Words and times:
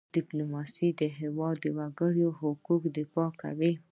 ډيپلومات 0.15 0.69
د 0.99 1.01
هېواد 1.19 1.55
د 1.63 1.65
وګړو 1.77 2.17
د 2.29 2.35
حقوقو 2.39 2.75
دفاع 2.97 3.29
کوي. 3.41 3.73